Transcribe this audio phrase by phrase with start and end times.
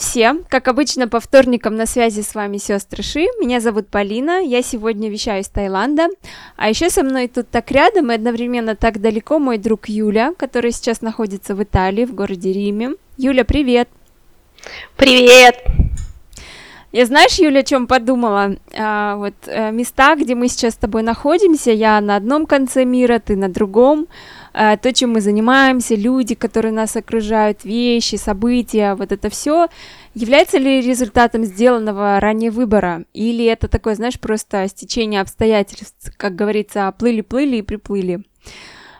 [0.00, 0.46] Всем!
[0.48, 3.26] Как обычно, по вторникам на связи с вами сестры Ши.
[3.38, 6.08] Меня зовут Полина, я сегодня вещаю из Таиланда.
[6.56, 10.72] А еще со мной тут так рядом и одновременно так далеко мой друг Юля, который
[10.72, 12.94] сейчас находится в Италии, в городе Риме.
[13.18, 13.90] Юля, привет!
[14.96, 15.62] Привет!
[16.92, 18.56] Я знаешь, Юля, о чем подумала?
[18.74, 23.18] А, вот а, места, где мы сейчас с тобой находимся, я на одном конце мира,
[23.18, 24.08] ты на другом.
[24.52, 29.68] А, то, чем мы занимаемся, люди, которые нас окружают, вещи, события, вот это все,
[30.14, 33.04] является ли результатом сделанного ранее выбора?
[33.12, 38.22] Или это такое, знаешь, просто стечение обстоятельств, как говорится, плыли-плыли и приплыли?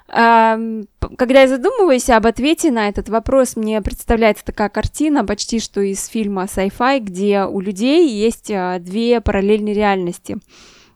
[0.08, 6.04] Когда я задумываюсь об ответе на этот вопрос, мне представляется такая картина, почти что из
[6.08, 10.38] фильма sci-fi, где у людей есть а, две параллельные реальности.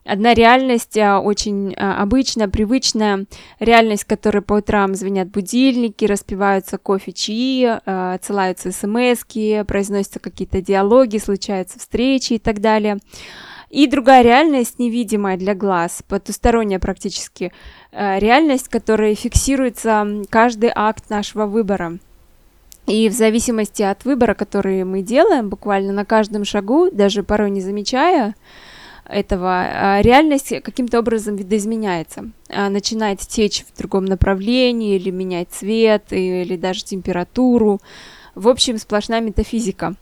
[0.05, 3.25] Одна реальность а, очень а, обычная, привычная,
[3.59, 7.79] реальность, которой по утрам звенят будильники, распиваются кофе, чаи,
[8.13, 9.25] отсылаются смс
[9.65, 12.99] произносятся какие-то диалоги, случаются встречи и так далее.
[13.71, 17.51] И другая реальность, невидимая для глаз, потусторонняя практически,
[17.91, 21.97] реальность, которая фиксируется каждый акт нашего выбора.
[22.85, 27.61] И в зависимости от выбора, который мы делаем, буквально на каждом шагу, даже порой не
[27.61, 28.35] замечая
[29.07, 32.29] этого, э, реальность каким-то образом видоизменяется.
[32.49, 37.79] Э, начинает течь в другом направлении, или менять цвет, или даже температуру.
[38.33, 39.95] В общем, сплошная метафизика.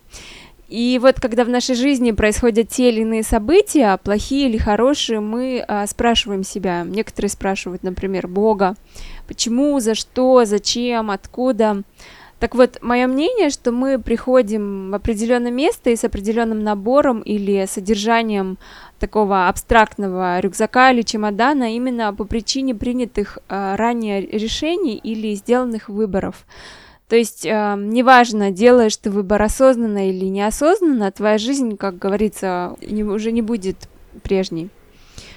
[0.74, 5.64] И вот когда в нашей жизни происходят те или иные события, плохие или хорошие, мы
[5.68, 6.84] а, спрашиваем себя.
[6.84, 8.76] Некоторые спрашивают, например, Бога,
[9.28, 11.84] почему, за что, зачем, откуда.
[12.44, 17.66] Так вот, мое мнение, что мы приходим в определенное место и с определенным набором или
[17.66, 18.58] содержанием
[19.00, 26.46] такого абстрактного рюкзака или чемодана именно по причине принятых а, ранее решений или сделанных выборов.
[27.08, 33.06] То есть, э, неважно, делаешь ты выбор осознанно или неосознанно, твоя жизнь, как говорится, не,
[33.06, 33.78] уже не будет
[34.22, 34.70] прежней.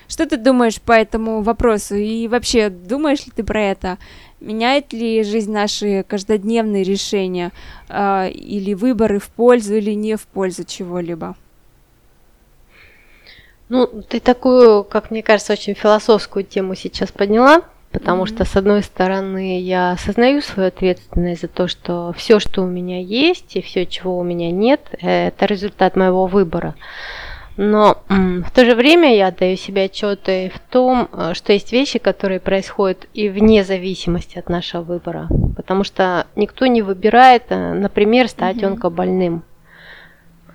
[0.09, 1.97] Что ты думаешь по этому вопросу?
[1.97, 3.99] И вообще, думаешь ли ты про это?
[4.41, 7.53] Меняет ли жизнь наши каждодневные решения
[7.89, 11.35] э, или выборы в пользу или не в пользу чего-либо?
[13.69, 17.63] Ну, ты такую, как мне кажется, очень философскую тему сейчас подняла.
[17.93, 18.35] Потому mm-hmm.
[18.35, 23.01] что, с одной стороны, я осознаю свою ответственность за то, что все, что у меня
[23.01, 26.75] есть, и все, чего у меня нет, это результат моего выбора.
[27.56, 31.99] Но в то же время я даю себе отчеты в том, э, что есть вещи,
[31.99, 35.28] которые происходят и вне зависимости от нашего выбора.
[35.56, 38.67] Потому что никто не выбирает, э, например, стать mm-hmm.
[38.67, 39.43] онкобольным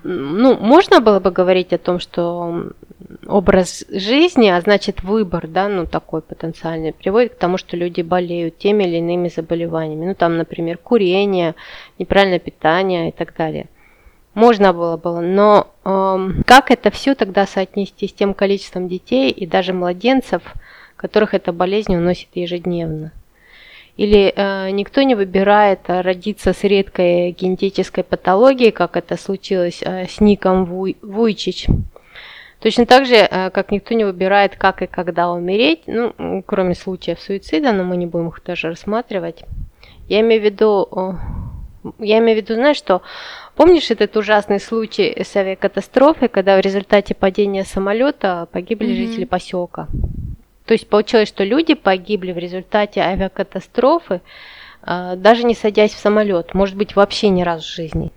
[0.04, 2.72] ну, можно было бы говорить о том, что
[3.26, 8.58] образ жизни, а значит выбор, да, ну такой потенциальный, приводит к тому, что люди болеют
[8.58, 10.06] теми или иными заболеваниями.
[10.06, 11.54] Ну там, например, курение,
[11.98, 13.66] неправильное питание и так далее.
[14.34, 19.46] Можно было бы, но э, как это все тогда соотнести с тем количеством детей и
[19.46, 20.42] даже младенцев,
[20.96, 23.12] которых эта болезнь уносит ежедневно?
[23.98, 30.06] Или э, никто не выбирает э, родиться с редкой генетической патологией, как это случилось э,
[30.06, 31.66] с Ником Вуй, Вуйчич.
[32.60, 37.20] Точно так же, э, как никто не выбирает, как и когда умереть, ну, кроме случаев
[37.20, 39.44] суицида, но мы не будем их тоже рассматривать.
[40.08, 40.88] Я имею в виду,
[41.98, 43.02] я имею в виду, знаешь, что
[43.56, 49.06] помнишь этот ужасный случай с авиакатастрофой, когда в результате падения самолета погибли mm-hmm.
[49.06, 49.88] жители поселка?
[50.66, 54.20] То есть получилось, что люди погибли в результате авиакатастрофы,
[54.82, 58.10] а, даже не садясь в самолет, может быть, вообще ни разу в жизни.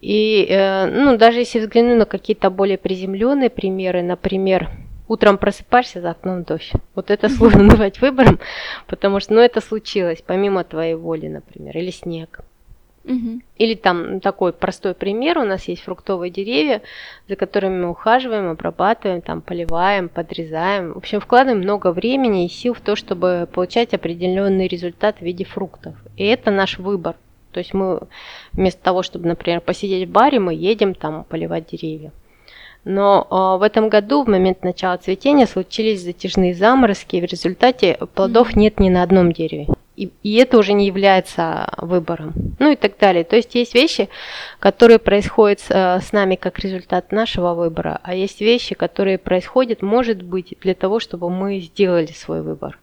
[0.00, 4.70] И, э, ну, даже если взгляну на какие-то более приземленные примеры, например,
[5.08, 6.72] утром просыпаешься за окном дождь.
[6.94, 8.38] Вот это сложно назвать выбором,
[8.86, 12.40] потому что, ну, это случилось помимо твоей воли, например, или снег.
[13.06, 13.40] Угу.
[13.58, 16.82] Или там такой простой пример, у нас есть фруктовые деревья,
[17.28, 20.92] за которыми мы ухаживаем, обрабатываем, там поливаем, подрезаем.
[20.92, 25.44] В общем, вкладываем много времени и сил в то, чтобы получать определенный результат в виде
[25.44, 25.94] фруктов.
[26.16, 27.14] И это наш выбор.
[27.52, 28.00] То есть мы
[28.52, 32.12] вместо того, чтобы, например, посидеть в баре, мы едем там поливать деревья.
[32.84, 37.98] Но э, в этом году, в момент начала цветения, случились затяжные заморозки, и в результате
[38.14, 42.76] плодов нет ни на одном дереве и, и это уже не является выбором, ну и
[42.76, 43.24] так далее.
[43.24, 44.08] То есть есть вещи,
[44.58, 49.82] которые происходят с, э, с нами как результат нашего выбора, а есть вещи, которые происходят,
[49.82, 52.78] может быть, для того, чтобы мы сделали свой выбор.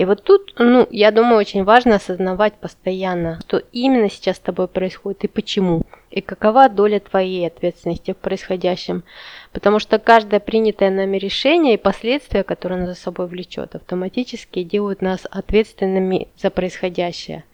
[0.00, 4.66] И вот тут, ну, я думаю, очень важно осознавать постоянно, что именно сейчас с тобой
[4.66, 9.04] происходит и почему, и какова доля твоей ответственности в происходящем.
[9.52, 15.02] Потому что каждое принятое нами решение и последствия, которые оно за собой влечет, автоматически делают
[15.02, 17.44] нас ответственными за происходящее.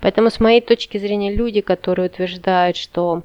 [0.00, 3.22] Поэтому с моей точки зрения люди, которые утверждают, что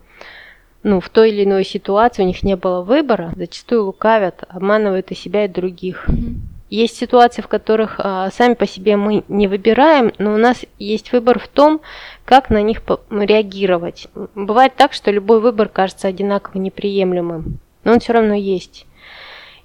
[0.84, 5.16] ну, в той или иной ситуации у них не было выбора, зачастую лукавят, обманывают и
[5.16, 6.08] себя, и других.
[6.08, 6.59] Mm-hmm.
[6.70, 11.12] Есть ситуации, в которых а, сами по себе мы не выбираем, но у нас есть
[11.12, 11.82] выбор в том,
[12.26, 14.08] как на них реагировать.
[14.36, 18.86] Бывает так, что любой выбор кажется одинаково неприемлемым, но он все равно есть.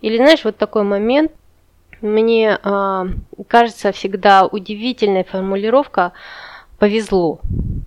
[0.00, 1.32] Или знаешь, вот такой момент,
[2.00, 3.06] мне а,
[3.48, 6.12] кажется всегда удивительная формулировка
[6.84, 7.40] повезло.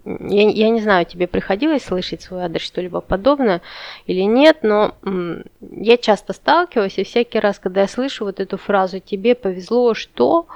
[0.05, 3.61] Я, я не знаю, тебе приходилось слышать свой адрес что-либо подобное
[4.07, 4.95] или нет, но
[5.61, 10.47] я часто сталкиваюсь, и всякий раз, когда я слышу вот эту фразу «тебе повезло, что…»,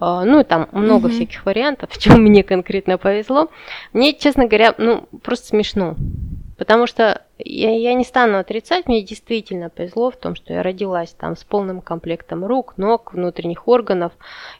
[0.00, 1.12] э, ну, там много mm-hmm.
[1.12, 3.48] всяких вариантов, в чем мне конкретно повезло,
[3.92, 5.94] мне, честно говоря, ну, просто смешно.
[6.58, 11.10] Потому что я, я не стану отрицать, мне действительно повезло в том, что я родилась
[11.10, 14.12] там с полным комплектом рук, ног, внутренних органов.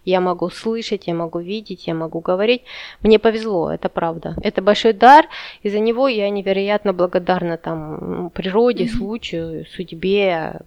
[0.04, 2.62] Я могу слышать, я могу видеть, я могу говорить.
[3.02, 4.36] Мне повезло, это правда.
[4.42, 5.26] Это большой дар,
[5.62, 8.96] и за него я невероятно благодарна там природе, mm-hmm.
[8.96, 10.60] случаю, судьбе,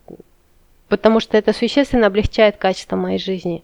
[0.89, 3.63] потому что это существенно облегчает качество моей жизни.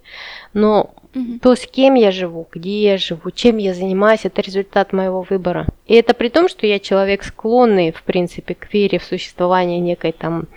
[0.53, 1.39] Но угу.
[1.41, 5.67] то, с кем я живу, где я живу, чем я занимаюсь, это результат моего выбора.
[5.85, 10.11] И это при том, что я человек склонный, в принципе, к вере в существование некой
[10.11, 10.47] там,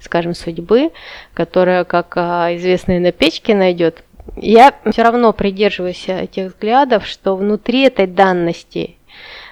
[0.00, 0.90] скажем, судьбы,
[1.34, 4.04] которая, как а, известная на печке найдет.
[4.36, 8.96] Я все равно придерживаюсь этих взглядов, что внутри этой данности,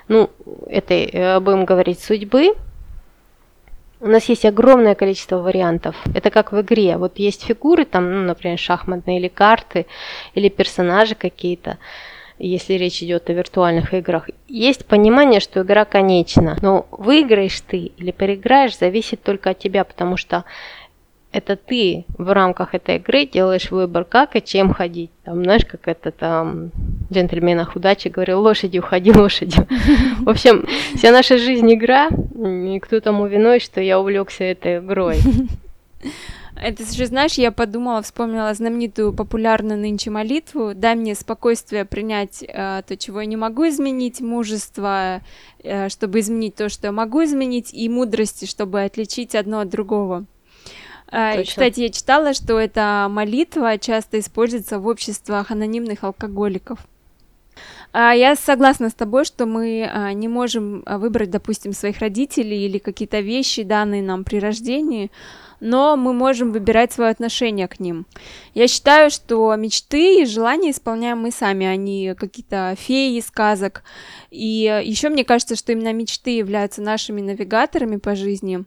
[0.07, 0.31] ну,
[0.69, 2.55] этой, э, будем говорить, судьбы,
[4.01, 5.95] у нас есть огромное количество вариантов.
[6.15, 6.97] Это как в игре.
[6.97, 9.87] Вот есть фигуры, там, ну, например, шахматные или карты,
[10.35, 11.79] или персонажи какие-то,
[12.39, 14.31] если речь идет о виртуальных играх.
[14.49, 16.57] Есть понимание, что игра конечна.
[16.63, 20.45] Но выиграешь ты или проиграешь, зависит только от тебя, потому что
[21.33, 25.11] это ты в рамках этой игры делаешь выбор, как и чем ходить.
[25.25, 26.71] Там, знаешь, как это там
[27.13, 29.67] джентльменах удачи говорил, лошадью ходи, лошадью.
[30.21, 30.67] В общем,
[30.97, 35.19] вся наша жизнь игра, и кто тому виной, что я увлекся этой игрой.
[36.63, 42.83] Это же, знаешь, я подумала, вспомнила знаменитую популярную нынче молитву «Дай мне спокойствие принять э,
[42.87, 45.23] то, чего я не могу изменить, мужество,
[45.63, 50.27] э, чтобы изменить то, что я могу изменить, и мудрости, чтобы отличить одно от другого».
[51.11, 51.45] Точно.
[51.45, 56.79] Кстати, я читала, что эта молитва часто используется в обществах анонимных алкоголиков.
[57.93, 62.79] А, я согласна с тобой, что мы а, не можем выбрать, допустим, своих родителей или
[62.79, 65.11] какие-то вещи, данные нам при рождении,
[65.59, 68.07] но мы можем выбирать свое отношение к ним.
[68.55, 73.83] Я считаю, что мечты и желания исполняем мы сами, а не какие-то феи из сказок.
[74.31, 78.65] И еще мне кажется, что именно мечты являются нашими навигаторами по жизни.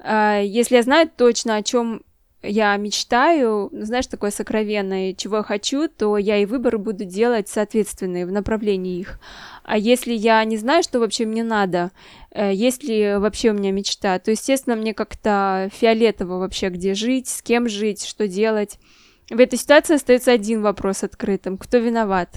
[0.00, 2.02] А, если я знаю точно, о чем
[2.42, 7.48] я мечтаю, ну, знаешь, такое сокровенное, чего я хочу, то я и выборы буду делать
[7.48, 9.18] соответственные в направлении их.
[9.64, 11.90] А если я не знаю, что вообще мне надо,
[12.30, 17.28] э, есть ли вообще у меня мечта, то, естественно, мне как-то фиолетово вообще, где жить,
[17.28, 18.78] с кем жить, что делать.
[19.30, 21.58] В этой ситуации остается один вопрос открытым.
[21.58, 22.30] Кто виноват?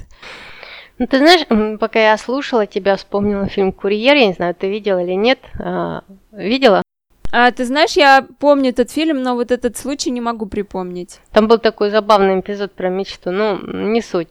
[0.97, 5.01] Ну, ты знаешь, пока я слушала тебя, вспомнила фильм «Курьер», я не знаю, ты видела
[5.03, 5.39] или нет.
[5.59, 6.83] А, видела?
[7.31, 11.19] А, ты знаешь, я помню этот фильм, но вот этот случай не могу припомнить.
[11.31, 14.29] Там был такой забавный эпизод про мечту, ну, не суть.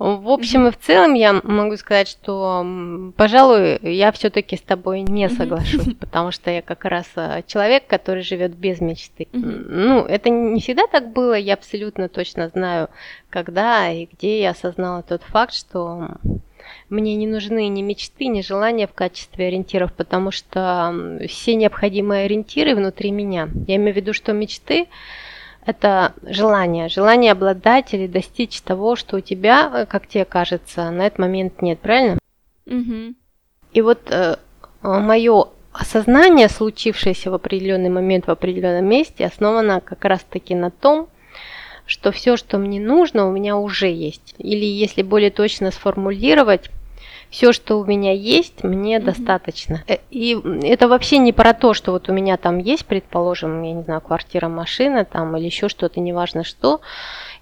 [0.00, 2.64] В общем и в целом я могу сказать, что,
[3.18, 8.22] пожалуй, я все-таки с тобой не соглашусь, потому что я как раз а, человек, который
[8.22, 9.28] живет без мечты.
[9.32, 12.88] Ну, это не всегда так было, я абсолютно точно знаю,
[13.28, 16.12] когда и где я осознала тот факт, что
[16.88, 22.74] мне не нужны ни мечты, ни желания в качестве ориентиров, потому что все необходимые ориентиры
[22.74, 23.48] внутри меня.
[23.66, 24.88] Я имею в виду, что мечты
[25.66, 31.06] это желание, желание обладать или достичь того, что у тебя, э, как тебе кажется, на
[31.06, 32.18] этот момент нет, правильно?
[32.66, 33.14] Угу.
[33.72, 34.36] И вот э,
[34.82, 41.08] мое осознание, случившееся в определенный момент в определенном месте, основано как раз-таки на том,
[41.90, 44.36] что все, что мне нужно, у меня уже есть.
[44.38, 46.70] Или, если более точно сформулировать,
[47.30, 49.02] все, что у меня есть, мне mm-hmm.
[49.02, 49.82] достаточно.
[49.88, 53.72] Э, и это вообще не про то, что вот у меня там есть, предположим, я
[53.72, 56.80] не знаю, квартира, машина там или еще что-то, неважно что.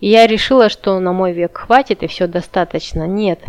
[0.00, 3.06] И я решила, что на мой век хватит и все достаточно.
[3.06, 3.40] Нет.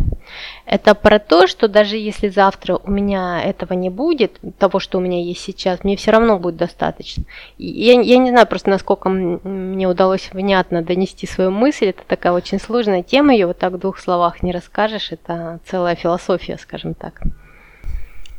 [0.66, 5.00] Это про то, что даже если завтра у меня этого не будет, того, что у
[5.00, 7.24] меня есть сейчас, мне все равно будет достаточно.
[7.58, 11.86] Я, я не знаю просто, насколько мне удалось внятно донести свою мысль.
[11.86, 15.12] Это такая очень сложная тема, ее вот так в двух словах не расскажешь.
[15.12, 17.20] Это целая философия, скажем так.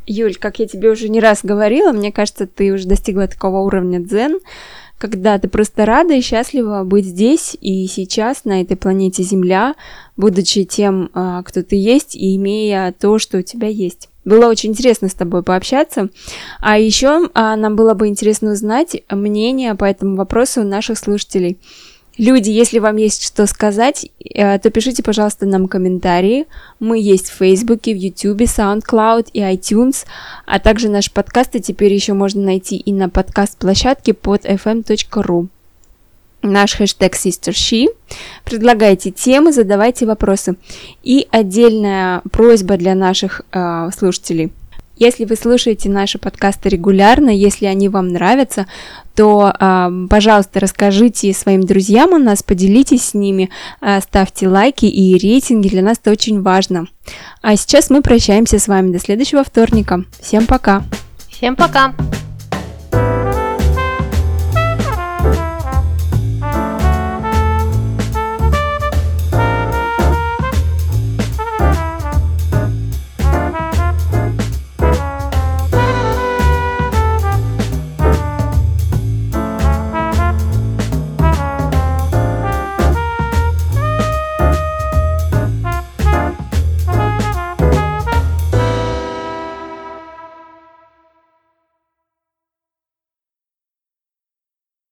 [0.08, 4.00] Юль, как я тебе уже не раз говорила, мне кажется, ты уже достигла такого уровня
[4.00, 4.40] дзен,
[5.02, 9.74] когда ты просто рада и счастлива быть здесь и сейчас, на этой планете Земля,
[10.16, 14.10] будучи тем, а, кто ты есть, и имея то, что у тебя есть.
[14.26, 16.10] Было очень интересно с тобой пообщаться.
[16.60, 21.58] А еще а, нам было бы интересно узнать мнение по этому вопросу наших слушателей.
[22.18, 26.46] Люди, если вам есть что сказать, э, то пишите, пожалуйста, нам комментарии.
[26.80, 30.06] Мы есть в Фейсбуке, в Ютубе, SoundCloud и iTunes,
[30.46, 35.48] а также наши подкасты теперь еще можно найти и на подкаст-площадке под fm.ru.
[36.44, 37.88] Наш хэштег SisterShe.
[38.44, 40.56] Предлагайте темы, задавайте вопросы.
[41.04, 44.52] И отдельная просьба для наших э, слушателей–
[45.02, 48.68] если вы слушаете наши подкасты регулярно, если они вам нравятся,
[49.16, 53.50] то, э, пожалуйста, расскажите своим друзьям о нас, поделитесь с ними,
[53.82, 56.86] э, ставьте лайки и рейтинги, для нас это очень важно.
[57.42, 60.06] А сейчас мы прощаемся с вами до следующего вторника.
[60.22, 60.84] Всем пока!
[61.30, 61.96] Всем пока!